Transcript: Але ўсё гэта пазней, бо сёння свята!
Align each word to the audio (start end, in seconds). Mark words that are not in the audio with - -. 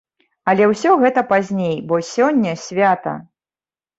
Але 0.53 0.63
ўсё 0.69 0.93
гэта 1.01 1.21
пазней, 1.33 1.75
бо 1.91 1.99
сёння 2.13 2.53
свята! 2.65 3.13